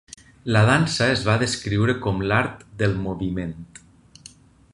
La 0.55 0.61
dansa 0.67 1.09
es 1.17 1.21
va 1.27 1.35
descriure 1.45 1.97
com 2.07 2.25
l'art 2.31 2.67
del 2.83 2.97
moviment. 3.05 3.57